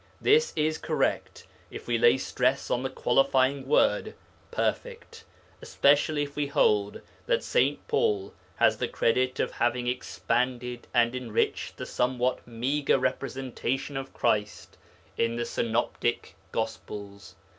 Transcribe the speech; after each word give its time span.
This 0.19 0.51
is 0.55 0.79
correct 0.79 1.45
if 1.69 1.85
we 1.85 1.99
lay 1.99 2.17
stress 2.17 2.71
on 2.71 2.81
the 2.81 2.89
qualifying 2.89 3.67
word 3.67 4.15
'perfect,' 4.49 5.23
especially 5.61 6.23
if 6.23 6.35
we 6.35 6.47
hold 6.47 7.01
that 7.27 7.43
St. 7.43 7.87
Paul 7.87 8.33
has 8.55 8.77
the 8.77 8.87
credit 8.87 9.39
of 9.39 9.51
having 9.51 9.85
expanded 9.85 10.87
and 10.91 11.13
enriched 11.15 11.77
the 11.77 11.85
somewhat 11.85 12.47
meagre 12.47 12.97
representation 12.97 13.95
of 13.95 14.11
Christ 14.11 14.75
in 15.17 15.35
the 15.35 15.45
Synoptic 15.45 16.33
Gospels. 16.51 17.35